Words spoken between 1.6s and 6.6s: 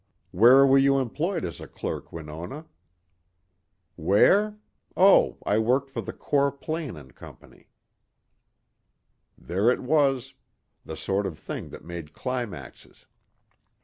a clerk, Winona? Where? Oh, I worked for Core